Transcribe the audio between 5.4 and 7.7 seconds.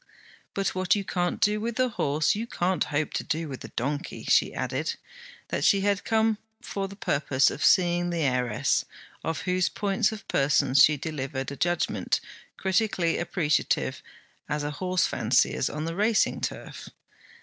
that she had come for the purpose of